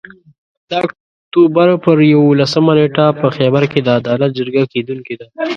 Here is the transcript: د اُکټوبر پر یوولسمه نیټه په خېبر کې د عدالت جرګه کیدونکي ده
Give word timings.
د 0.69 0.71
اُکټوبر 0.85 1.67
پر 1.85 1.97
یوولسمه 2.13 2.71
نیټه 2.77 3.05
په 3.21 3.27
خېبر 3.35 3.63
کې 3.71 3.79
د 3.81 3.89
عدالت 3.99 4.29
جرګه 4.39 4.63
کیدونکي 4.73 5.15
ده 5.19 5.27